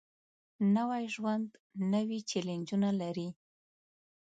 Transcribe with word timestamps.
نوی 0.75 1.03
ژوند 1.15 1.47
نوې 1.93 2.19
چیلنجونه 2.29 2.89
لري 3.01 3.29